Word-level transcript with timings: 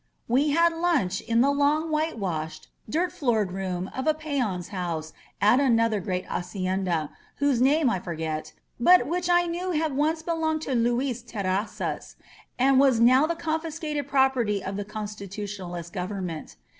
*' 0.19 0.27
We 0.37 0.49
had 0.49 0.73
lunch 0.73 1.21
in 1.21 1.41
the 1.41 1.51
long 1.51 1.91
whitewashed, 1.91 2.69
dirt 2.89 3.11
floored 3.11 3.51
room 3.51 3.91
of 3.95 4.07
a 4.07 4.15
peon's 4.15 4.69
house 4.69 5.13
at 5.39 5.59
another 5.59 5.99
great 5.99 6.25
hacienda, 6.25 7.11
whose 7.35 7.61
name 7.61 7.87
I 7.87 7.99
forget, 7.99 8.51
but 8.79 9.05
which 9.05 9.29
I 9.29 9.45
know 9.45 9.73
had 9.73 9.95
once 9.95 10.23
belonged 10.23 10.63
to 10.63 10.73
Luis 10.73 11.21
Terrazzas 11.21 12.15
and 12.57 12.79
was 12.79 12.99
now 12.99 13.27
the 13.27 13.35
confiscated 13.35 14.07
property 14.07 14.63
of 14.63 14.75
the 14.75 14.85
Constitution 14.85 15.65
alist 15.67 15.93
government. 15.93 16.55